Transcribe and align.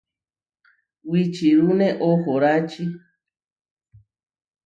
Wičirúne 1.09 1.87
ohórači. 2.09 2.85